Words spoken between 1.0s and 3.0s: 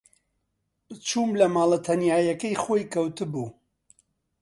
چووم لە ماڵە تەنیایییەکەی خۆی